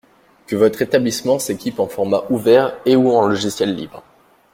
que 0.47 0.55
votre 0.55 0.81
établissement 0.81 1.37
s'équipe 1.37 1.79
en 1.79 1.85
formats 1.87 2.23
ouverts 2.31 2.75
et 2.87 2.95
ou 2.95 3.11
en 3.11 3.27
logiciels 3.27 3.75
libres. 3.75 4.01